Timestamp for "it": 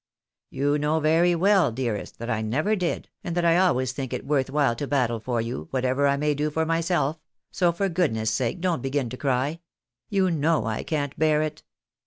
4.13-4.25, 11.43-11.61